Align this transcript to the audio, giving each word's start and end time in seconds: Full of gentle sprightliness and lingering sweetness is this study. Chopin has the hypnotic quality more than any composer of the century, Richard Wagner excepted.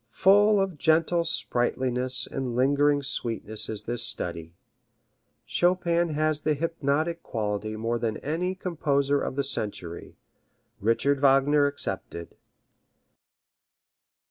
Full 0.15 0.59
of 0.59 0.79
gentle 0.79 1.23
sprightliness 1.23 2.25
and 2.25 2.55
lingering 2.55 3.03
sweetness 3.03 3.69
is 3.69 3.83
this 3.83 4.01
study. 4.01 4.55
Chopin 5.45 6.15
has 6.15 6.41
the 6.41 6.55
hypnotic 6.55 7.21
quality 7.21 7.75
more 7.75 7.99
than 7.99 8.17
any 8.17 8.55
composer 8.55 9.21
of 9.21 9.35
the 9.35 9.43
century, 9.43 10.15
Richard 10.79 11.19
Wagner 11.19 11.67
excepted. 11.67 12.33